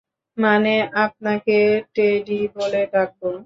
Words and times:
মানে, 0.37 0.73
আপনাকে 1.05 1.57
টেডি 1.95 2.39
বলে 2.55 2.81
ডাকব? 2.93 3.21